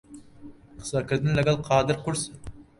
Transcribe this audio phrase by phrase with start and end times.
[0.79, 2.31] قسەکردن لەگەڵ قادر قورسە.